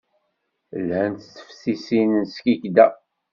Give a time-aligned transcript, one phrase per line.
[0.87, 2.87] Lhant teftisin n Skikda.